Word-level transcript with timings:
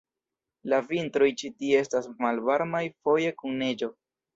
La 0.73 0.79
vintroj 0.93 1.29
ĉi 1.43 1.53
tie 1.61 1.85
estas 1.85 2.11
malvarmaj, 2.25 2.85
foje 3.05 3.41
kun 3.41 3.65
neĝo. 3.67 3.97